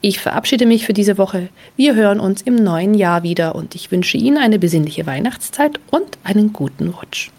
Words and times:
Ich 0.00 0.20
verabschiede 0.20 0.66
mich 0.66 0.86
für 0.86 0.92
diese 0.92 1.18
Woche. 1.18 1.48
Wir 1.76 1.94
hören 1.94 2.20
uns 2.20 2.42
im 2.42 2.56
neuen 2.56 2.94
Jahr 2.94 3.22
wieder 3.22 3.54
und 3.54 3.74
ich 3.74 3.90
wünsche 3.90 4.16
Ihnen 4.16 4.38
eine 4.38 4.58
besinnliche 4.58 5.06
Weihnachtszeit 5.06 5.80
und 5.90 6.18
einen 6.24 6.52
guten 6.52 6.88
Rutsch. 6.88 7.30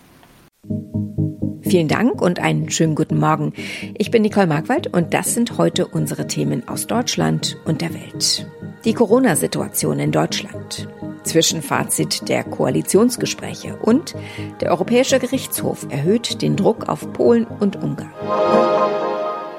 Vielen 1.61 1.87
Dank 1.87 2.21
und 2.21 2.39
einen 2.39 2.69
schönen 2.69 2.95
guten 2.95 3.17
Morgen. 3.17 3.53
Ich 3.97 4.11
bin 4.11 4.21
Nicole 4.21 4.47
Markwald 4.47 4.87
und 4.87 5.13
das 5.13 5.33
sind 5.33 5.57
heute 5.57 5.87
unsere 5.87 6.27
Themen 6.27 6.67
aus 6.67 6.87
Deutschland 6.87 7.57
und 7.65 7.81
der 7.81 7.93
Welt. 7.93 8.45
Die 8.85 8.93
Corona-Situation 8.93 9.99
in 9.99 10.11
Deutschland. 10.11 10.87
Zwischenfazit 11.23 12.27
der 12.27 12.43
Koalitionsgespräche 12.43 13.77
und 13.77 14.13
der 14.59 14.71
Europäische 14.71 15.19
Gerichtshof 15.19 15.87
erhöht 15.89 16.41
den 16.41 16.57
Druck 16.57 16.89
auf 16.89 17.11
Polen 17.13 17.45
und 17.45 17.77
Ungarn. 17.77 18.72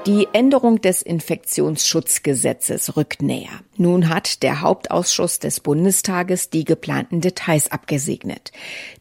Die 0.06 0.28
Änderung 0.34 0.82
des 0.82 1.00
Infektionsschutzgesetzes 1.00 2.94
rückt 2.94 3.22
näher. 3.22 3.60
Nun 3.78 4.10
hat 4.10 4.42
der 4.42 4.60
Hauptausschuss 4.60 5.38
des 5.38 5.60
Bundestages 5.60 6.50
die 6.50 6.64
geplanten 6.64 7.22
Details 7.22 7.72
abgesegnet. 7.72 8.52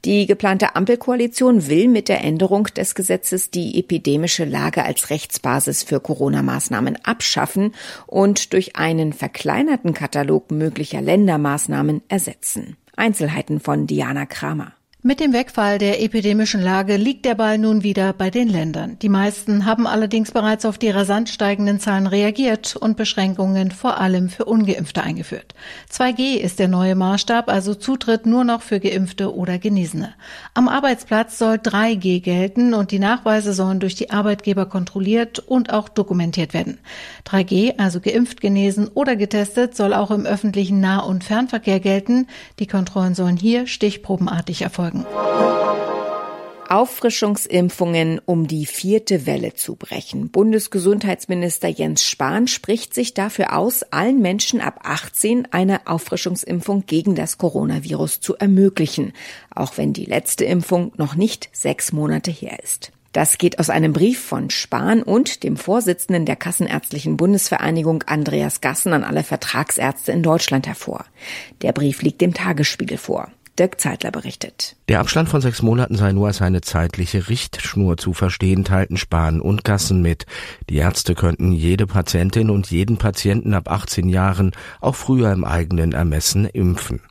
Die 0.05 0.27
geplante 0.27 0.77
Ampelkoalition 0.77 1.67
will 1.67 1.89
mit 1.89 2.07
der 2.07 2.23
Änderung 2.23 2.67
des 2.67 2.95
Gesetzes 2.95 3.51
die 3.51 3.77
epidemische 3.77 4.45
Lage 4.45 4.85
als 4.85 5.09
Rechtsbasis 5.09 5.83
für 5.83 6.00
Corona-Maßnahmen 6.00 6.97
abschaffen 7.03 7.73
und 8.07 8.53
durch 8.53 8.77
einen 8.77 9.11
verkleinerten 9.11 9.94
Katalog 9.94 10.51
möglicher 10.51 11.01
Ländermaßnahmen 11.01 12.01
ersetzen. 12.07 12.77
Einzelheiten 12.95 13.59
von 13.59 13.88
Diana 13.88 14.25
Kramer. 14.25 14.71
Mit 15.05 15.19
dem 15.19 15.33
Wegfall 15.33 15.79
der 15.79 16.01
epidemischen 16.01 16.61
Lage 16.61 16.95
liegt 16.95 17.25
der 17.25 17.35
Ball 17.35 17.57
nun 17.57 17.83
wieder 17.83 18.13
bei 18.13 18.29
den 18.29 18.47
Ländern. 18.47 18.97
Die 19.01 19.09
meisten 19.09 19.65
haben 19.65 19.85
allerdings 19.85 20.31
bereits 20.31 20.63
auf 20.63 20.77
die 20.77 20.91
rasant 20.91 21.27
steigenden 21.27 21.81
Zahlen 21.81 22.07
reagiert 22.07 22.77
und 22.77 22.95
Beschränkungen 22.95 23.71
vor 23.71 24.00
allem 24.00 24.29
für 24.29 24.45
ungeimpfte 24.45 25.03
eingeführt. 25.03 25.55
2G 25.91 26.38
ist 26.38 26.57
der 26.57 26.69
neue 26.69 26.95
Maßstab, 26.95 27.50
also 27.50 27.75
Zutritt 27.75 28.25
nur 28.25 28.45
noch 28.45 28.61
für 28.61 28.79
geimpfte 28.79 29.35
oder 29.35 29.57
Genesene. 29.57 30.13
Am 30.53 30.69
Arbeitsplatz 30.69 31.38
soll 31.38 31.55
3G 31.55 32.21
gelten 32.21 32.73
und 32.73 32.91
die 32.91 33.00
Nachweise 33.00 33.51
sollen 33.51 33.81
durch 33.81 33.95
die 33.95 34.09
Arbeitgeber 34.09 34.67
kontrolliert 34.67 35.38
und 35.38 35.73
auch 35.73 35.89
dokumentiert 35.89 36.53
werden. 36.53 36.79
3G, 37.27 37.77
also 37.77 38.00
geimpft, 38.00 38.39
genesen 38.39 38.88
oder 38.88 39.17
getestet, 39.17 39.75
soll 39.75 39.94
auch 39.94 40.11
im 40.11 40.25
öffentlichen 40.25 40.79
Nah- 40.79 41.03
und 41.03 41.25
Fernverkehr 41.25 41.81
gelten. 41.81 42.27
Die 42.59 42.67
Kontrollen 42.67 43.15
sollen 43.15 43.35
hier 43.35 43.67
stichprobenartig 43.67 44.61
erfolgen 44.61 44.92
sagen. 44.93 45.05
Auffrischungsimpfungen, 46.69 48.19
um 48.25 48.47
die 48.47 48.65
vierte 48.65 49.27
Welle 49.27 49.53
zu 49.53 49.75
brechen. 49.75 50.29
Bundesgesundheitsminister 50.29 51.67
Jens 51.67 52.03
Spahn 52.03 52.47
spricht 52.47 52.95
sich 52.95 53.13
dafür 53.13 53.55
aus, 53.55 53.83
allen 53.83 54.21
Menschen 54.21 54.59
ab 54.59 54.79
18 54.83 55.49
eine 55.51 55.85
Auffrischungsimpfung 55.85 56.85
gegen 56.87 57.13
das 57.13 57.37
Coronavirus 57.37 58.21
zu 58.21 58.35
ermöglichen, 58.37 59.13
auch 59.53 59.77
wenn 59.77 59.93
die 59.93 60.05
letzte 60.05 60.45
Impfung 60.45 60.93
noch 60.97 61.13
nicht 61.13 61.49
sechs 61.51 61.91
Monate 61.91 62.31
her 62.31 62.57
ist. 62.63 62.91
Das 63.11 63.37
geht 63.37 63.59
aus 63.59 63.69
einem 63.69 63.93
Brief 63.93 64.19
von 64.19 64.49
Spahn 64.49 65.03
und 65.03 65.43
dem 65.43 65.55
Vorsitzenden 65.55 66.25
der 66.25 66.35
Kassenärztlichen 66.35 67.17
Bundesvereinigung 67.17 68.01
Andreas 68.07 68.61
Gassen 68.61 68.93
an 68.93 69.03
alle 69.03 69.23
Vertragsärzte 69.23 70.11
in 70.11 70.23
Deutschland 70.23 70.65
hervor. 70.65 71.05
Der 71.61 71.73
Brief 71.73 72.01
liegt 72.01 72.21
dem 72.21 72.33
Tagesspiegel 72.33 72.97
vor. 72.97 73.29
Dirk 73.59 73.79
Zeitler 73.79 74.09
berichtet. 74.09 74.75
Der 74.88 75.00
Abstand 75.00 75.29
von 75.29 75.39
sechs 75.39 75.61
Monaten 75.61 75.95
sei 75.95 76.11
nur 76.11 76.25
als 76.25 76.41
eine 76.41 76.61
zeitliche 76.61 77.29
Richtschnur 77.29 77.97
zu 77.97 78.13
verstehen, 78.13 78.63
teilten 78.63 78.97
Spahn 78.97 79.41
und 79.41 79.63
Gassen 79.63 80.01
mit. 80.01 80.25
Die 80.69 80.77
Ärzte 80.77 81.13
könnten 81.13 81.51
jede 81.51 81.85
Patientin 81.85 82.50
und 82.50 82.71
jeden 82.71 82.97
Patienten 82.97 83.53
ab 83.53 83.69
18 83.69 84.09
Jahren 84.09 84.53
auch 84.81 84.95
früher 84.95 85.31
im 85.31 85.45
eigenen 85.45 85.91
Ermessen 85.91 86.45
impfen. 86.45 87.01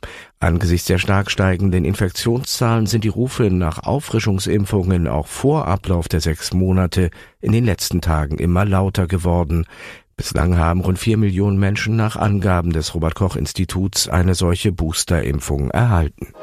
Angesichts 0.43 0.87
der 0.87 0.97
stark 0.97 1.31
steigenden 1.31 1.85
Infektionszahlen 1.85 2.85
sind 2.85 3.05
die 3.05 3.09
Rufe 3.09 3.43
nach 3.43 3.83
Auffrischungsimpfungen 3.83 5.07
auch 5.07 5.27
vor 5.27 5.69
Ablauf 5.69 6.09
der 6.09 6.19
sechs 6.19 6.53
Monate 6.53 7.11
in 7.39 7.53
den 7.53 7.63
letzten 7.63 8.01
Tagen 8.01 8.37
immer 8.37 8.65
lauter 8.65 9.07
geworden. 9.07 9.65
Bislang 10.15 10.57
haben 10.57 10.81
rund 10.81 10.99
vier 10.99 11.17
Millionen 11.17 11.57
Menschen 11.57 11.95
nach 11.95 12.15
Angaben 12.15 12.71
des 12.71 12.93
Robert 12.93 13.15
Koch 13.15 13.35
Instituts 13.35 14.07
eine 14.07 14.35
solche 14.35 14.71
Boosterimpfung 14.71 15.71
erhalten. 15.71 16.33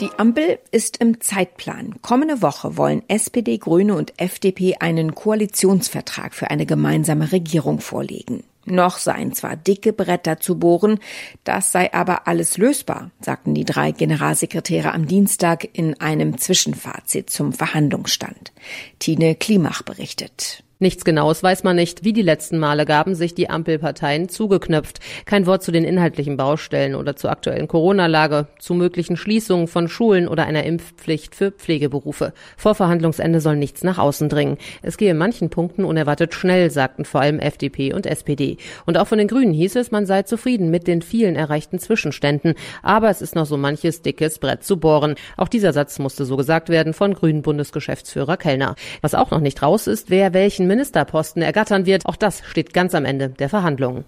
Die 0.00 0.10
Ampel 0.16 0.58
ist 0.70 0.96
im 0.96 1.20
Zeitplan. 1.20 2.00
Kommende 2.00 2.40
Woche 2.40 2.78
wollen 2.78 3.02
SPD, 3.08 3.58
Grüne 3.58 3.94
und 3.94 4.18
FDP 4.18 4.76
einen 4.80 5.14
Koalitionsvertrag 5.14 6.34
für 6.34 6.50
eine 6.50 6.64
gemeinsame 6.64 7.32
Regierung 7.32 7.80
vorlegen. 7.80 8.44
Noch 8.64 8.98
seien 8.98 9.34
zwar 9.34 9.56
dicke 9.56 9.92
Bretter 9.92 10.38
zu 10.38 10.58
bohren, 10.58 11.00
das 11.44 11.72
sei 11.72 11.92
aber 11.92 12.28
alles 12.28 12.56
lösbar, 12.56 13.10
sagten 13.20 13.54
die 13.54 13.64
drei 13.64 13.92
Generalsekretäre 13.92 14.92
am 14.92 15.06
Dienstag 15.06 15.68
in 15.72 16.00
einem 16.00 16.38
Zwischenfazit 16.38 17.28
zum 17.28 17.52
Verhandlungsstand. 17.52 18.52
Tine 18.98 19.34
Klimach 19.34 19.82
berichtet. 19.82 20.62
Nichts 20.82 21.04
Genaues 21.04 21.42
weiß 21.42 21.62
man 21.62 21.76
nicht. 21.76 22.04
Wie 22.04 22.14
die 22.14 22.22
letzten 22.22 22.58
Male 22.58 22.86
gaben 22.86 23.14
sich 23.14 23.34
die 23.34 23.50
Ampelparteien 23.50 24.30
zugeknöpft. 24.30 24.98
Kein 25.26 25.44
Wort 25.44 25.62
zu 25.62 25.72
den 25.72 25.84
inhaltlichen 25.84 26.38
Baustellen 26.38 26.94
oder 26.94 27.16
zur 27.16 27.30
aktuellen 27.30 27.68
Corona-Lage, 27.68 28.46
zu 28.58 28.72
möglichen 28.72 29.18
Schließungen 29.18 29.68
von 29.68 29.88
Schulen 29.88 30.26
oder 30.26 30.46
einer 30.46 30.64
Impfpflicht 30.64 31.34
für 31.34 31.50
Pflegeberufe. 31.50 32.32
Vor 32.56 32.74
Verhandlungsende 32.74 33.42
soll 33.42 33.56
nichts 33.56 33.84
nach 33.84 33.98
außen 33.98 34.30
dringen. 34.30 34.56
Es 34.80 34.96
gehe 34.96 35.10
in 35.10 35.18
manchen 35.18 35.50
Punkten 35.50 35.84
unerwartet 35.84 36.32
schnell, 36.32 36.70
sagten 36.70 37.04
vor 37.04 37.20
allem 37.20 37.40
FDP 37.40 37.92
und 37.92 38.06
SPD. 38.06 38.56
Und 38.86 38.96
auch 38.96 39.06
von 39.06 39.18
den 39.18 39.28
Grünen 39.28 39.52
hieß 39.52 39.76
es, 39.76 39.90
man 39.90 40.06
sei 40.06 40.22
zufrieden 40.22 40.70
mit 40.70 40.86
den 40.86 41.02
vielen 41.02 41.36
erreichten 41.36 41.78
Zwischenständen. 41.78 42.54
Aber 42.82 43.10
es 43.10 43.20
ist 43.20 43.34
noch 43.34 43.44
so 43.44 43.58
manches 43.58 44.00
dickes 44.00 44.38
Brett 44.38 44.64
zu 44.64 44.78
bohren. 44.78 45.16
Auch 45.36 45.48
dieser 45.48 45.74
Satz 45.74 45.98
musste 45.98 46.24
so 46.24 46.38
gesagt 46.38 46.70
werden 46.70 46.94
von 46.94 47.12
Grünen 47.12 47.42
Bundesgeschäftsführer 47.42 48.38
Kellner. 48.38 48.76
Was 49.02 49.14
auch 49.14 49.30
noch 49.30 49.40
nicht 49.40 49.60
raus 49.62 49.86
ist, 49.86 50.08
wer 50.08 50.32
welchen 50.32 50.69
Ministerposten 50.70 51.42
ergattern 51.42 51.84
wird. 51.84 52.06
Auch 52.06 52.16
das 52.16 52.42
steht 52.46 52.72
ganz 52.72 52.94
am 52.94 53.04
Ende 53.04 53.28
der 53.28 53.48
Verhandlungen. 53.48 54.04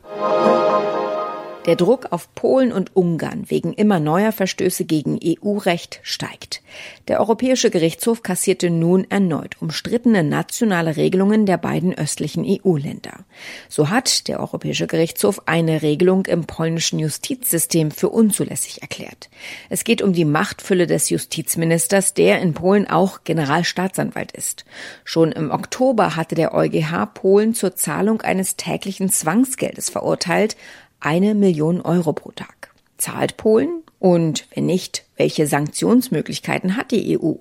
Der 1.67 1.77
Druck 1.77 2.09
auf 2.11 2.35
Polen 2.35 2.73
und 2.73 2.97
Ungarn 2.97 3.45
wegen 3.49 3.73
immer 3.73 4.01
neuer 4.01 4.33
Verstöße 4.33 4.85
gegen 4.85 5.21
EU-Recht 5.25 6.01
steigt. 6.03 6.61
Der 7.07 7.21
Europäische 7.21 7.71
Gerichtshof 7.71 8.25
kassierte 8.25 8.69
nun 8.69 9.09
erneut 9.09 9.63
umstrittene 9.63 10.25
nationale 10.25 10.97
Regelungen 10.97 11.47
der 11.47 11.59
beiden 11.59 11.97
östlichen 11.97 12.45
EU-Länder. 12.45 13.25
So 13.69 13.91
hat 13.91 14.27
der 14.27 14.41
Europäische 14.41 14.89
Gerichtshof 14.89 15.43
eine 15.47 15.83
Regelung 15.83 16.27
im 16.27 16.47
polnischen 16.47 16.99
Justizsystem 16.99 17.93
für 17.93 18.09
unzulässig 18.09 18.83
erklärt. 18.83 19.31
Es 19.71 19.85
geht 19.85 20.03
um 20.03 20.13
die 20.13 20.25
Machtfülle 20.25 20.89
des 20.89 21.11
Justizministers, 21.11 22.13
der 22.13 22.41
in 22.41 22.55
Polen 22.55 22.91
auch 22.91 23.23
Generalstaatsanwalt 23.23 24.33
ist. 24.33 24.65
Schon 25.05 25.31
im 25.31 25.53
Oktober 25.53 26.17
hatte 26.17 26.35
der 26.35 26.55
EuGH 26.55 27.07
Polen 27.15 27.55
zur 27.55 27.77
Zahlung 27.77 28.21
eines 28.23 28.57
täglichen 28.57 29.11
Zwangsgeldes 29.11 29.91
verurteilt, 29.91 30.57
eine 31.03 31.35
Million 31.35 31.81
Euro 31.81 32.13
pro 32.13 32.31
Tag. 32.33 32.73
Zahlt 32.97 33.37
Polen? 33.37 33.83
Und 33.99 34.47
wenn 34.55 34.67
nicht, 34.67 35.05
welche 35.17 35.47
Sanktionsmöglichkeiten 35.47 36.77
hat 36.77 36.91
die 36.91 37.19
EU? 37.19 37.35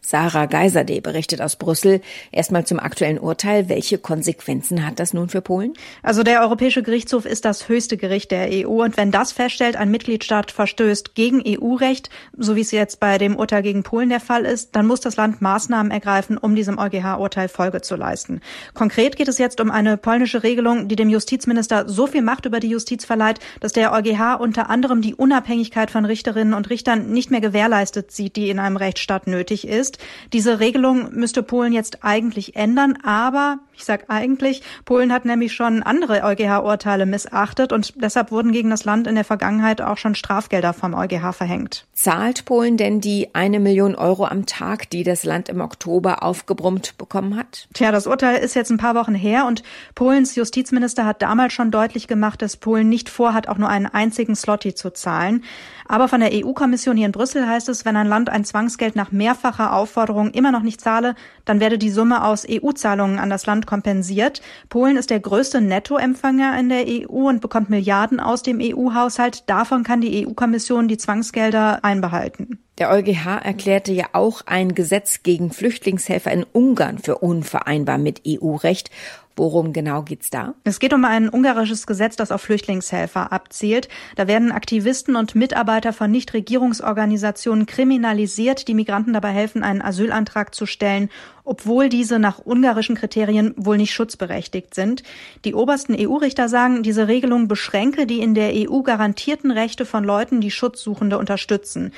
Sarah 0.00 0.46
Geiserde 0.46 1.00
berichtet 1.00 1.42
aus 1.42 1.56
Brüssel. 1.56 2.00
Erstmal 2.32 2.66
zum 2.66 2.78
aktuellen 2.78 3.18
Urteil. 3.18 3.68
Welche 3.68 3.98
Konsequenzen 3.98 4.86
hat 4.86 4.98
das 4.98 5.12
nun 5.12 5.28
für 5.28 5.40
Polen? 5.40 5.74
Also 6.02 6.22
der 6.22 6.40
Europäische 6.40 6.82
Gerichtshof 6.82 7.26
ist 7.26 7.44
das 7.44 7.68
höchste 7.68 7.96
Gericht 7.96 8.30
der 8.30 8.48
EU 8.50 8.82
und 8.84 8.96
wenn 8.96 9.10
das 9.10 9.32
feststellt, 9.32 9.76
ein 9.76 9.90
Mitgliedstaat 9.90 10.50
verstößt 10.50 11.14
gegen 11.14 11.42
EU-Recht, 11.46 12.10
so 12.36 12.56
wie 12.56 12.60
es 12.60 12.70
jetzt 12.70 13.00
bei 13.00 13.18
dem 13.18 13.36
Urteil 13.36 13.62
gegen 13.62 13.82
Polen 13.82 14.08
der 14.08 14.20
Fall 14.20 14.44
ist, 14.44 14.74
dann 14.76 14.86
muss 14.86 15.00
das 15.00 15.16
Land 15.16 15.42
Maßnahmen 15.42 15.92
ergreifen, 15.92 16.38
um 16.38 16.54
diesem 16.54 16.78
EuGH-Urteil 16.78 17.48
Folge 17.48 17.80
zu 17.80 17.96
leisten. 17.96 18.40
Konkret 18.74 19.16
geht 19.16 19.28
es 19.28 19.38
jetzt 19.38 19.60
um 19.60 19.70
eine 19.70 19.96
polnische 19.96 20.42
Regelung, 20.42 20.88
die 20.88 20.96
dem 20.96 21.08
Justizminister 21.08 21.88
so 21.88 22.06
viel 22.06 22.22
Macht 22.22 22.46
über 22.46 22.60
die 22.60 22.70
Justiz 22.70 23.04
verleiht, 23.04 23.40
dass 23.60 23.72
der 23.72 23.92
EuGH 23.92 24.40
unter 24.40 24.70
anderem 24.70 25.02
die 25.02 25.14
Unabhängigkeit 25.14 25.90
von 25.90 26.04
Richterinnen 26.04 26.54
und 26.54 26.70
Richtern 26.70 27.07
nicht 27.12 27.30
mehr 27.30 27.40
gewährleistet 27.40 28.12
sieht, 28.12 28.36
die 28.36 28.50
in 28.50 28.58
einem 28.58 28.76
Rechtsstaat 28.76 29.26
nötig 29.26 29.66
ist. 29.66 29.98
Diese 30.32 30.60
Regelung 30.60 31.12
müsste 31.12 31.42
Polen 31.42 31.72
jetzt 31.72 32.04
eigentlich 32.04 32.56
ändern, 32.56 32.98
aber 33.02 33.58
ich 33.74 33.84
sage 33.84 34.04
eigentlich, 34.08 34.62
Polen 34.84 35.12
hat 35.12 35.24
nämlich 35.24 35.52
schon 35.52 35.82
andere 35.84 36.24
EuGH-Urteile 36.24 37.06
missachtet 37.06 37.72
und 37.72 37.94
deshalb 38.02 38.32
wurden 38.32 38.50
gegen 38.50 38.70
das 38.70 38.84
Land 38.84 39.06
in 39.06 39.14
der 39.14 39.24
Vergangenheit 39.24 39.80
auch 39.80 39.96
schon 39.96 40.16
Strafgelder 40.16 40.72
vom 40.72 40.94
EuGH 40.94 41.32
verhängt. 41.32 41.86
Zahlt 41.92 42.44
Polen 42.44 42.76
denn 42.76 43.00
die 43.00 43.34
eine 43.34 43.60
Million 43.60 43.94
Euro 43.94 44.24
am 44.26 44.46
Tag, 44.46 44.90
die 44.90 45.04
das 45.04 45.24
Land 45.24 45.48
im 45.48 45.60
Oktober 45.60 46.22
aufgebrummt 46.22 46.98
bekommen 46.98 47.36
hat? 47.36 47.68
Tja, 47.72 47.92
das 47.92 48.06
Urteil 48.08 48.38
ist 48.38 48.54
jetzt 48.54 48.70
ein 48.70 48.78
paar 48.78 48.96
Wochen 48.96 49.14
her 49.14 49.46
und 49.46 49.62
Polens 49.94 50.34
Justizminister 50.34 51.06
hat 51.06 51.22
damals 51.22 51.52
schon 51.52 51.70
deutlich 51.70 52.08
gemacht, 52.08 52.42
dass 52.42 52.56
Polen 52.56 52.88
nicht 52.88 53.08
vorhat, 53.08 53.48
auch 53.48 53.58
nur 53.58 53.68
einen 53.68 53.86
einzigen 53.86 54.34
Slotty 54.34 54.74
zu 54.74 54.92
zahlen. 54.92 55.44
Aber 55.88 56.06
von 56.06 56.20
der 56.20 56.30
EU-Kommission 56.32 56.98
hier 56.98 57.06
in 57.06 57.12
Brüssel 57.12 57.48
heißt 57.48 57.70
es, 57.70 57.86
wenn 57.86 57.96
ein 57.96 58.06
Land 58.06 58.28
ein 58.28 58.44
Zwangsgeld 58.44 58.94
nach 58.94 59.10
mehrfacher 59.10 59.72
Aufforderung 59.72 60.30
immer 60.32 60.52
noch 60.52 60.62
nicht 60.62 60.82
zahle, 60.82 61.14
dann 61.46 61.60
werde 61.60 61.78
die 61.78 61.90
Summe 61.90 62.24
aus 62.24 62.46
EU-Zahlungen 62.48 63.18
an 63.18 63.30
das 63.30 63.46
Land 63.46 63.66
kompensiert. 63.66 64.42
Polen 64.68 64.98
ist 64.98 65.08
der 65.08 65.20
größte 65.20 65.62
Nettoempfänger 65.62 66.58
in 66.60 66.68
der 66.68 66.84
EU 66.86 67.28
und 67.28 67.40
bekommt 67.40 67.70
Milliarden 67.70 68.20
aus 68.20 68.42
dem 68.42 68.60
EU-Haushalt. 68.60 69.48
Davon 69.48 69.82
kann 69.82 70.02
die 70.02 70.26
EU-Kommission 70.26 70.88
die 70.88 70.98
Zwangsgelder 70.98 71.82
einbehalten. 71.82 72.58
Der 72.78 72.90
EuGH 72.90 73.40
erklärte 73.42 73.92
ja 73.92 74.06
auch 74.12 74.42
ein 74.46 74.74
Gesetz 74.74 75.24
gegen 75.24 75.50
Flüchtlingshelfer 75.50 76.30
in 76.30 76.44
Ungarn 76.52 76.98
für 76.98 77.18
unvereinbar 77.18 77.98
mit 77.98 78.22
EU-Recht 78.26 78.90
Worum 79.38 79.72
genau 79.72 80.02
geht's 80.02 80.30
da? 80.30 80.54
Es 80.64 80.80
geht 80.80 80.92
um 80.92 81.04
ein 81.04 81.28
ungarisches 81.28 81.86
Gesetz, 81.86 82.16
das 82.16 82.32
auf 82.32 82.42
Flüchtlingshelfer 82.42 83.30
abzielt. 83.30 83.88
Da 84.16 84.26
werden 84.26 84.50
Aktivisten 84.50 85.14
und 85.14 85.36
Mitarbeiter 85.36 85.92
von 85.92 86.10
Nichtregierungsorganisationen 86.10 87.64
kriminalisiert, 87.66 88.66
die 88.66 88.74
Migranten 88.74 89.12
dabei 89.12 89.30
helfen, 89.30 89.62
einen 89.62 89.80
Asylantrag 89.80 90.56
zu 90.56 90.66
stellen, 90.66 91.08
obwohl 91.44 91.88
diese 91.88 92.18
nach 92.18 92.44
ungarischen 92.44 92.96
Kriterien 92.96 93.54
wohl 93.56 93.76
nicht 93.76 93.92
schutzberechtigt 93.92 94.74
sind. 94.74 95.04
Die 95.44 95.54
obersten 95.54 95.94
EU-Richter 95.96 96.48
sagen, 96.48 96.82
diese 96.82 97.06
Regelung 97.06 97.46
beschränke 97.46 98.06
die 98.06 98.18
in 98.18 98.34
der 98.34 98.50
EU 98.68 98.82
garantierten 98.82 99.52
Rechte 99.52 99.86
von 99.86 100.02
Leuten, 100.02 100.40
die 100.40 100.50
Schutzsuchende 100.50 101.16
unterstützen. 101.16 101.92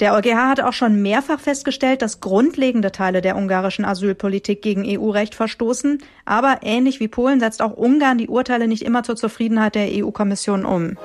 Der 0.00 0.14
EuGH 0.14 0.48
hat 0.48 0.60
auch 0.62 0.72
schon 0.72 1.02
mehrfach 1.02 1.38
festgestellt, 1.40 2.00
dass 2.00 2.20
grundlegende 2.20 2.90
Teile 2.90 3.20
der 3.20 3.36
ungarischen 3.36 3.84
Asylpolitik 3.84 4.62
gegen 4.62 4.84
EU-Recht 4.86 5.34
verstoßen. 5.34 6.02
Aber 6.24 6.60
ähnlich 6.62 7.00
wie 7.00 7.08
Polen 7.08 7.38
setzt 7.38 7.60
auch 7.60 7.76
Ungarn 7.76 8.16
die 8.16 8.28
Urteile 8.28 8.66
nicht 8.66 8.82
immer 8.82 9.02
zur 9.02 9.16
Zufriedenheit 9.16 9.74
der 9.74 9.88
EU-Kommission 9.90 10.64
um. 10.64 10.96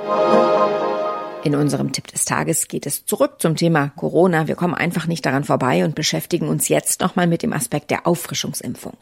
In 1.46 1.54
unserem 1.54 1.92
Tipp 1.92 2.08
des 2.08 2.26
Tages 2.26 2.68
geht 2.68 2.88
es 2.88 3.06
zurück 3.06 3.36
zum 3.38 3.56
Thema 3.56 3.90
Corona. 3.98 4.48
Wir 4.48 4.56
kommen 4.56 4.74
einfach 4.74 5.06
nicht 5.06 5.24
daran 5.28 5.44
vorbei 5.44 5.86
und 5.86 5.94
beschäftigen 5.94 6.48
uns 6.48 6.70
jetzt 6.70 7.02
nochmal 7.02 7.28
mit 7.28 7.44
dem 7.44 7.54
Aspekt 7.54 7.92
der 7.92 8.08
Auffrischungsimpfung. 8.08 8.98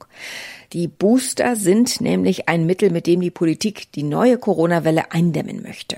Die 0.74 0.90
Booster 0.90 1.56
sind 1.56 2.02
nämlich 2.02 2.50
ein 2.50 2.66
Mittel, 2.66 2.90
mit 2.90 3.08
dem 3.08 3.22
die 3.22 3.32
Politik 3.32 3.94
die 3.94 4.04
neue 4.04 4.38
Corona-Welle 4.38 5.12
eindämmen 5.12 5.62
möchte. 5.62 5.98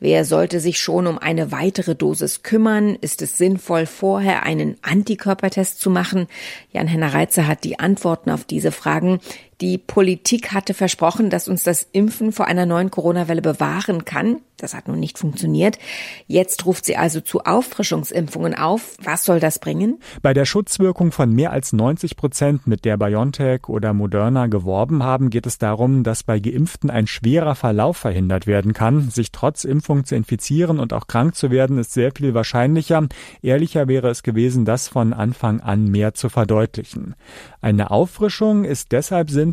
Wer 0.00 0.24
sollte 0.24 0.58
sich 0.58 0.80
schon 0.80 1.06
um 1.06 1.18
eine 1.18 1.52
weitere 1.52 1.94
Dosis 1.94 2.42
kümmern? 2.42 2.96
Ist 3.00 3.22
es 3.22 3.38
sinnvoll, 3.38 3.86
vorher 3.86 4.42
einen 4.42 4.78
Antikörpertest 4.82 5.78
zu 5.80 5.90
machen? 5.90 6.26
Jan-Henner 6.72 7.14
Reitzer 7.14 7.46
hat 7.46 7.62
die 7.62 7.78
Antworten 7.78 8.30
auf 8.30 8.44
diese 8.44 8.72
Fragen. 8.72 9.20
Die 9.62 9.78
Politik 9.78 10.52
hatte 10.52 10.74
versprochen, 10.74 11.30
dass 11.30 11.48
uns 11.48 11.62
das 11.62 11.88
Impfen 11.92 12.32
vor 12.32 12.46
einer 12.46 12.66
neuen 12.66 12.90
Corona-Welle 12.90 13.40
bewahren 13.40 14.04
kann. 14.04 14.40
Das 14.58 14.74
hat 14.74 14.88
nun 14.88 14.98
nicht 14.98 15.18
funktioniert. 15.18 15.78
Jetzt 16.26 16.64
ruft 16.64 16.86
sie 16.86 16.96
also 16.96 17.20
zu 17.20 17.44
Auffrischungsimpfungen 17.44 18.54
auf. 18.54 18.96
Was 19.02 19.24
soll 19.24 19.38
das 19.38 19.58
bringen? 19.58 20.00
Bei 20.22 20.32
der 20.32 20.46
Schutzwirkung 20.46 21.12
von 21.12 21.30
mehr 21.30 21.52
als 21.52 21.74
90 21.74 22.16
Prozent, 22.16 22.66
mit 22.66 22.86
der 22.86 22.96
BioNTech 22.96 23.68
oder 23.68 23.92
Moderna 23.92 24.46
geworben 24.46 25.02
haben, 25.02 25.28
geht 25.28 25.46
es 25.46 25.58
darum, 25.58 26.04
dass 26.04 26.22
bei 26.22 26.38
Geimpften 26.38 26.88
ein 26.88 27.06
schwerer 27.06 27.54
Verlauf 27.54 27.98
verhindert 27.98 28.46
werden 28.46 28.72
kann. 28.72 29.10
Sich 29.10 29.30
trotz 29.30 29.64
Impfung 29.64 30.06
zu 30.06 30.14
infizieren 30.14 30.80
und 30.80 30.94
auch 30.94 31.06
krank 31.06 31.34
zu 31.34 31.50
werden, 31.50 31.78
ist 31.78 31.92
sehr 31.92 32.12
viel 32.16 32.32
wahrscheinlicher. 32.32 33.06
Ehrlicher 33.42 33.88
wäre 33.88 34.08
es 34.08 34.22
gewesen, 34.22 34.64
das 34.64 34.88
von 34.88 35.12
Anfang 35.12 35.60
an 35.60 35.84
mehr 35.84 36.14
zu 36.14 36.30
verdeutlichen. 36.30 37.14
Eine 37.60 37.90
Auffrischung 37.90 38.64
ist 38.64 38.92
deshalb 38.92 39.30
sinnvoll, 39.30 39.45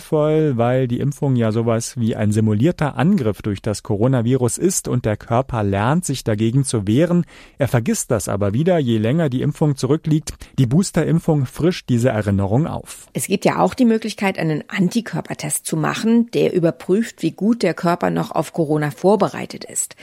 weil 0.58 0.88
die 0.88 1.00
Impfung 1.00 1.36
ja 1.36 1.52
sowas 1.52 1.98
wie 1.98 2.16
ein 2.16 2.32
simulierter 2.32 2.98
Angriff 2.98 3.42
durch 3.42 3.62
das 3.62 3.84
Coronavirus 3.84 4.58
ist 4.58 4.88
und 4.88 5.06
der 5.06 5.18
Körper 5.18 5.64
lernt, 5.64 6.06
sich 6.06 6.24
dagegen 6.24 6.64
zu 6.64 6.88
wehren. 6.88 7.26
Er 7.58 7.68
vergisst 7.68 8.12
das 8.12 8.28
aber 8.28 8.54
wieder, 8.54 8.80
je 8.80 8.98
länger 8.98 9.30
die 9.30 9.42
Impfung 9.42 9.76
zurückliegt. 9.76 10.34
Die 10.58 10.66
Boosterimpfung 10.66 11.46
frischt 11.46 11.90
diese 11.90 12.10
Erinnerung 12.10 12.68
auf. 12.68 13.08
Es 13.14 13.28
gibt 13.28 13.46
ja 13.46 13.60
auch 13.60 13.74
die 13.74 13.86
Möglichkeit, 13.86 14.40
einen 14.40 14.64
Antikörpertest 14.68 15.66
zu 15.66 15.78
machen, 15.78 16.32
der 16.32 16.54
überprüft, 16.54 17.22
wie 17.22 17.32
gut 17.32 17.64
der 17.64 17.74
Körper 17.74 18.10
noch 18.10 18.32
auf 18.32 18.54
Corona 18.54 18.92
vorbereitet 18.92 19.66
ist. 19.66 19.96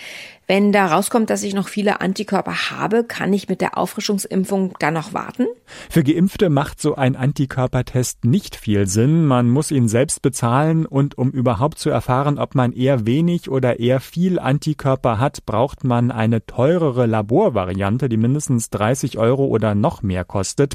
Wenn 0.50 0.73
da 0.73 0.87
rauskommt, 0.87 1.30
dass 1.30 1.45
ich 1.45 1.54
noch 1.54 1.69
viele 1.69 2.00
Antikörper 2.00 2.73
habe, 2.73 3.04
kann 3.04 3.33
ich 3.33 3.49
mit 3.49 3.61
der 3.61 3.78
Auffrischungsimpfung 3.78 4.75
dann 4.80 4.95
noch 4.95 5.14
warten? 5.14 5.47
Für 5.88 6.02
Geimpfte 6.02 6.50
macht 6.50 6.80
so 6.80 6.97
ein 6.97 7.14
Antikörpertest 7.14 8.25
nicht 8.25 8.57
viel 8.57 8.88
Sinn. 8.88 9.26
Man 9.26 9.49
muss 9.49 9.71
ihn 9.71 9.87
selbst 9.87 10.23
bezahlen 10.23 10.87
und 10.87 11.16
um 11.16 11.30
überhaupt 11.30 11.78
zu 11.78 11.88
erfahren, 11.88 12.40
ob 12.40 12.57
man 12.57 12.73
eher 12.73 13.07
wenig 13.07 13.49
oder 13.49 13.78
eher 13.78 14.00
viel 14.00 14.40
Antikörper 14.40 15.21
hat, 15.21 15.47
braucht 15.47 15.85
man 15.85 16.11
eine 16.11 16.45
teurere 16.45 17.07
Laborvariante, 17.07 18.09
die 18.09 18.16
mindestens 18.16 18.71
30 18.71 19.19
Euro 19.19 19.45
oder 19.45 19.76
noch 19.76 20.02
mehr 20.02 20.25
kostet. 20.25 20.75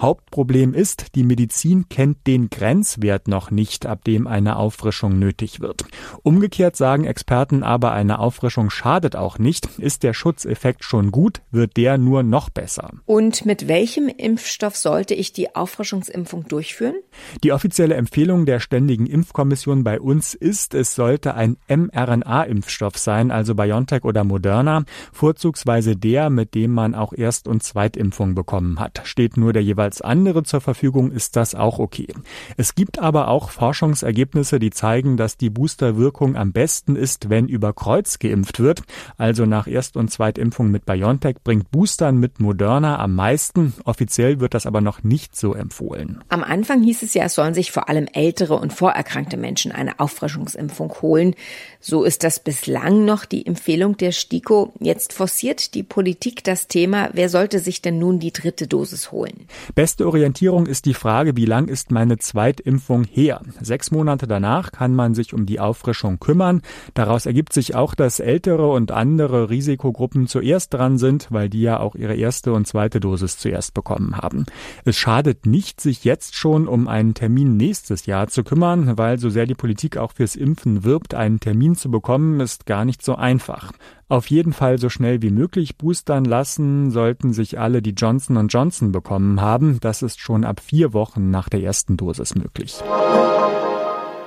Hauptproblem 0.00 0.72
ist, 0.72 1.14
die 1.14 1.24
Medizin 1.24 1.90
kennt 1.90 2.26
den 2.26 2.48
Grenzwert 2.48 3.28
noch 3.28 3.50
nicht, 3.50 3.84
ab 3.84 4.02
dem 4.04 4.26
eine 4.26 4.56
Auffrischung 4.56 5.18
nötig 5.18 5.60
wird. 5.60 5.84
Umgekehrt 6.22 6.74
sagen 6.74 7.04
Experten 7.04 7.62
aber, 7.62 7.92
eine 7.92 8.18
Auffrischung 8.18 8.70
schadet 8.70 9.09
schadet 9.10 9.16
auch 9.16 9.38
nicht. 9.38 9.68
Ist 9.78 10.02
der 10.02 10.14
Schutzeffekt 10.14 10.84
schon 10.84 11.10
gut, 11.10 11.42
wird 11.50 11.76
der 11.76 11.98
nur 11.98 12.22
noch 12.22 12.50
besser. 12.50 12.90
Und 13.06 13.46
mit 13.46 13.68
welchem 13.68 14.08
Impfstoff 14.08 14.76
sollte 14.76 15.14
ich 15.14 15.32
die 15.32 15.54
Auffrischungsimpfung 15.54 16.46
durchführen? 16.48 16.94
Die 17.42 17.52
offizielle 17.52 17.94
Empfehlung 17.94 18.46
der 18.46 18.60
Ständigen 18.60 19.06
Impfkommission 19.06 19.84
bei 19.84 20.00
uns 20.00 20.34
ist, 20.34 20.74
es 20.74 20.94
sollte 20.94 21.34
ein 21.34 21.56
mRNA-Impfstoff 21.68 22.96
sein, 22.98 23.30
also 23.30 23.54
BioNTech 23.54 24.04
oder 24.04 24.24
Moderna, 24.24 24.84
vorzugsweise 25.12 25.96
der, 25.96 26.30
mit 26.30 26.54
dem 26.54 26.72
man 26.72 26.94
auch 26.94 27.12
Erst- 27.12 27.48
und 27.48 27.62
Zweitimpfung 27.62 28.34
bekommen 28.34 28.78
hat. 28.78 29.02
Steht 29.04 29.36
nur 29.36 29.52
der 29.52 29.62
jeweils 29.62 30.00
andere 30.00 30.42
zur 30.42 30.60
Verfügung, 30.60 31.10
ist 31.10 31.36
das 31.36 31.54
auch 31.54 31.78
okay. 31.78 32.08
Es 32.56 32.74
gibt 32.74 32.98
aber 32.98 33.28
auch 33.28 33.50
Forschungsergebnisse, 33.50 34.58
die 34.58 34.70
zeigen, 34.70 35.16
dass 35.16 35.36
die 35.36 35.50
Boosterwirkung 35.50 36.36
am 36.36 36.52
besten 36.52 36.96
ist, 36.96 37.30
wenn 37.30 37.48
über 37.48 37.72
Kreuz 37.72 38.18
geimpft 38.18 38.60
wird. 38.60 38.82
Also 39.16 39.46
nach 39.46 39.66
Erst- 39.66 39.96
und 39.96 40.10
Zweitimpfung 40.10 40.70
mit 40.70 40.86
BioNTech 40.86 41.36
bringt 41.44 41.70
Boostern 41.70 42.18
mit 42.18 42.40
Moderna 42.40 42.98
am 42.98 43.14
meisten. 43.14 43.74
Offiziell 43.84 44.40
wird 44.40 44.54
das 44.54 44.66
aber 44.66 44.80
noch 44.80 45.02
nicht 45.02 45.36
so 45.36 45.54
empfohlen. 45.54 46.22
Am 46.28 46.42
Anfang 46.42 46.82
hieß 46.82 47.02
es 47.02 47.14
ja, 47.14 47.24
es 47.24 47.34
sollen 47.34 47.54
sich 47.54 47.72
vor 47.72 47.88
allem 47.88 48.06
ältere 48.12 48.54
und 48.54 48.72
vorerkrankte 48.72 49.36
Menschen 49.36 49.72
eine 49.72 50.00
Auffrischungsimpfung 50.00 50.94
holen. 51.02 51.34
So 51.80 52.04
ist 52.04 52.24
das 52.24 52.40
bislang 52.40 53.04
noch 53.04 53.24
die 53.24 53.46
Empfehlung 53.46 53.96
der 53.96 54.12
STIKO. 54.12 54.72
Jetzt 54.80 55.12
forciert 55.12 55.74
die 55.74 55.82
Politik 55.82 56.44
das 56.44 56.68
Thema, 56.68 57.10
wer 57.12 57.28
sollte 57.28 57.58
sich 57.58 57.82
denn 57.82 57.98
nun 57.98 58.18
die 58.18 58.32
dritte 58.32 58.66
Dosis 58.66 59.12
holen? 59.12 59.46
Beste 59.74 60.06
Orientierung 60.06 60.66
ist 60.66 60.86
die 60.86 60.94
Frage, 60.94 61.36
wie 61.36 61.46
lang 61.46 61.68
ist 61.68 61.90
meine 61.90 62.18
Zweitimpfung 62.18 63.04
her? 63.04 63.42
Sechs 63.60 63.90
Monate 63.90 64.26
danach 64.26 64.72
kann 64.72 64.94
man 64.94 65.14
sich 65.14 65.34
um 65.34 65.46
die 65.46 65.60
Auffrischung 65.60 66.18
kümmern. 66.20 66.62
Daraus 66.94 67.26
ergibt 67.26 67.52
sich 67.52 67.74
auch, 67.74 67.94
dass 67.94 68.20
ältere 68.20 68.68
und 68.68 68.79
und 68.80 68.92
andere 68.92 69.50
Risikogruppen 69.50 70.26
zuerst 70.26 70.74
dran 70.74 70.98
sind, 70.98 71.28
weil 71.30 71.48
die 71.48 71.60
ja 71.60 71.78
auch 71.78 71.94
ihre 71.94 72.14
erste 72.14 72.52
und 72.52 72.66
zweite 72.66 72.98
Dosis 72.98 73.38
zuerst 73.38 73.74
bekommen 73.74 74.16
haben. 74.16 74.46
Es 74.84 74.96
schadet 74.96 75.46
nicht, 75.46 75.80
sich 75.80 76.04
jetzt 76.04 76.34
schon 76.34 76.66
um 76.66 76.88
einen 76.88 77.14
Termin 77.14 77.56
nächstes 77.56 78.06
Jahr 78.06 78.28
zu 78.28 78.42
kümmern, 78.42 78.98
weil 78.98 79.18
so 79.18 79.30
sehr 79.30 79.46
die 79.46 79.54
Politik 79.54 79.96
auch 79.96 80.12
fürs 80.12 80.34
Impfen 80.34 80.82
wirbt, 80.82 81.14
einen 81.14 81.40
Termin 81.40 81.76
zu 81.76 81.90
bekommen, 81.90 82.40
ist 82.40 82.66
gar 82.66 82.84
nicht 82.84 83.04
so 83.04 83.14
einfach. 83.14 83.72
Auf 84.08 84.26
jeden 84.28 84.52
Fall 84.52 84.78
so 84.78 84.88
schnell 84.88 85.22
wie 85.22 85.30
möglich 85.30 85.78
boostern 85.78 86.24
lassen 86.24 86.90
sollten 86.90 87.32
sich 87.32 87.60
alle, 87.60 87.80
die 87.80 87.90
Johnson 87.92 88.48
Johnson 88.48 88.90
bekommen 88.90 89.40
haben. 89.40 89.78
Das 89.80 90.02
ist 90.02 90.18
schon 90.18 90.44
ab 90.44 90.60
vier 90.60 90.92
Wochen 90.92 91.30
nach 91.30 91.48
der 91.48 91.62
ersten 91.62 91.96
Dosis 91.96 92.34
möglich. 92.34 92.82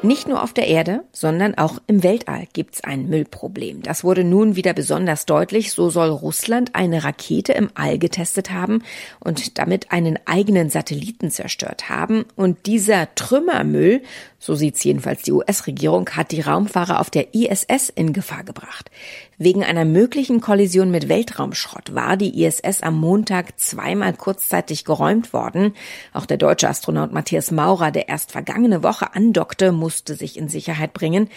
Nicht 0.03 0.27
nur 0.27 0.43
auf 0.43 0.51
der 0.51 0.67
Erde, 0.67 1.05
sondern 1.13 1.57
auch 1.57 1.79
im 1.88 2.03
Weltall 2.03 2.48
gibt's 2.51 2.83
ein 2.83 3.07
Müllproblem. 3.07 3.83
Das 3.83 4.03
wurde 4.03 4.25
nun 4.25 4.57
wieder 4.57 4.74
besonders 4.74 5.25
deutlich. 5.25 5.72
So 5.72 5.89
soll 5.89 6.10
Russland 6.10 6.75
eine 6.75 7.05
Rakete 7.05 7.53
im 7.53 7.69
All 7.74 7.98
getestet 7.98 8.51
haben 8.51 8.83
und 9.22 9.57
damit 9.57 9.93
einen 9.93 10.19
eigenen 10.25 10.69
Satelliten 10.69 11.31
zerstört 11.31 11.88
haben. 11.88 12.25
Und 12.36 12.65
dieser 12.65 13.15
Trümmermüll 13.15 14.01
so 14.43 14.55
sieht's 14.55 14.83
jedenfalls 14.83 15.22
die 15.22 15.31
US-Regierung, 15.31 16.10
hat 16.10 16.31
die 16.31 16.41
Raumfahrer 16.41 17.00
auf 17.00 17.10
der 17.10 17.33
ISS 17.33 17.88
in 17.95 18.12
Gefahr 18.12 18.43
gebracht. 18.43 18.91
Wegen 19.38 19.63
einer 19.63 19.86
möglichen 19.86 20.42
Kollision 20.42 20.92
mit 20.92 21.10
Weltraumschrott 21.10 21.96
war 21.96 22.18
die 22.18 22.44
ISS 22.44 22.82
am 22.84 23.00
Montag 23.00 23.60
zweimal 23.60 24.13
kurzzeitig 24.13 24.86
geräumt 24.86 25.34
worden. 25.34 25.74
Auch 26.13 26.25
der 26.25 26.38
deutsche 26.38 26.70
Astronaut 26.70 27.12
Matthias 27.12 27.50
Maurer, 27.50 27.92
der 27.92 28.10
erst 28.10 28.32
vergangene 28.32 28.84
Woche 28.84 29.16
andockte, 29.16 29.72
musste 29.72 30.16
sich 30.16 30.38
in 30.38 30.50
Sicherheit 30.50 30.94
bringen. 30.94 31.30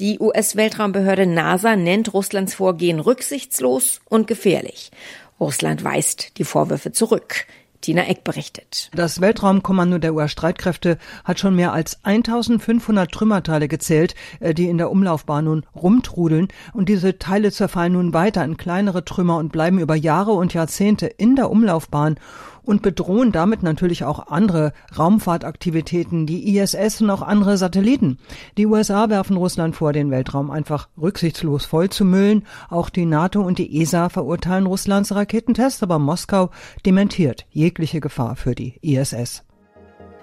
Die 0.00 0.18
US-Weltraumbehörde 0.18 1.26
NASA 1.26 1.76
nennt 1.76 2.12
Russlands 2.12 2.54
Vorgehen 2.54 2.98
rücksichtslos 2.98 4.00
und 4.08 4.26
gefährlich. 4.26 4.90
Russland 5.38 5.84
weist 5.84 6.38
die 6.38 6.44
Vorwürfe 6.44 6.92
zurück. 6.92 7.46
Tina 7.84 8.06
Eck 8.08 8.24
berichtet. 8.24 8.90
Das 8.94 9.20
Weltraumkommando 9.20 9.98
der 9.98 10.14
US-Streitkräfte 10.14 10.96
hat 11.22 11.38
schon 11.38 11.54
mehr 11.54 11.74
als 11.74 12.02
1500 12.02 13.12
Trümmerteile 13.12 13.68
gezählt, 13.68 14.14
äh, 14.40 14.54
die 14.54 14.70
in 14.70 14.78
der 14.78 14.90
Umlaufbahn 14.90 15.44
nun 15.44 15.66
rumtrudeln. 15.76 16.48
Und 16.72 16.88
diese 16.88 17.18
Teile 17.18 17.52
zerfallen 17.52 17.92
nun 17.92 18.14
weiter 18.14 18.42
in 18.42 18.56
kleinere 18.56 19.04
Trümmer 19.04 19.36
und 19.36 19.52
bleiben 19.52 19.78
über 19.78 19.96
Jahre 19.96 20.32
und 20.32 20.54
Jahrzehnte 20.54 21.04
in 21.08 21.36
der 21.36 21.50
Umlaufbahn 21.50 22.16
und 22.64 22.82
bedrohen 22.82 23.32
damit 23.32 23.62
natürlich 23.62 24.04
auch 24.04 24.28
andere 24.28 24.72
Raumfahrtaktivitäten, 24.96 26.26
die 26.26 26.56
ISS 26.56 27.00
und 27.00 27.10
auch 27.10 27.22
andere 27.22 27.56
Satelliten. 27.56 28.18
Die 28.58 28.66
USA 28.66 29.08
werfen 29.08 29.36
Russland 29.36 29.76
vor, 29.76 29.92
den 29.92 30.10
Weltraum 30.10 30.50
einfach 30.50 30.88
rücksichtslos 31.00 31.64
voll 31.64 31.90
zu 31.90 32.04
müllen. 32.04 32.44
Auch 32.70 32.90
die 32.90 33.06
NATO 33.06 33.42
und 33.42 33.58
die 33.58 33.80
ESA 33.80 34.08
verurteilen 34.08 34.66
Russlands 34.66 35.14
Raketentests, 35.14 35.82
aber 35.82 35.98
Moskau 35.98 36.50
dementiert 36.84 37.46
jegliche 37.50 38.00
Gefahr 38.00 38.36
für 38.36 38.54
die 38.54 38.78
ISS. 38.82 39.42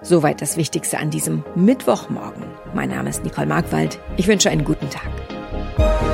Soweit 0.02 0.42
das 0.42 0.56
Wichtigste 0.56 0.98
an 0.98 1.10
diesem 1.10 1.44
Mittwochmorgen. 1.54 2.44
Mein 2.74 2.88
Name 2.88 3.10
ist 3.10 3.22
Nicole 3.24 3.46
Markwald. 3.46 4.00
Ich 4.16 4.26
wünsche 4.26 4.50
einen 4.50 4.64
guten 4.64 4.90
Tag. 4.90 6.11